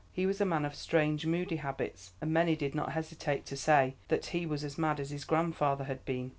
He 0.11 0.25
was 0.25 0.41
a 0.41 0.45
man 0.45 0.65
of 0.65 0.73
strange, 0.73 1.27
moody 1.27 1.57
habits, 1.57 2.13
and 2.21 2.33
many 2.33 2.55
did 2.55 2.73
not 2.73 2.93
hesitate 2.93 3.45
to 3.45 3.55
say 3.55 3.93
that 4.07 4.25
he 4.33 4.47
was 4.47 4.63
as 4.63 4.75
mad 4.75 4.99
as 4.99 5.11
his 5.11 5.25
grandfather 5.25 5.83
had 5.83 6.03
been. 6.05 6.29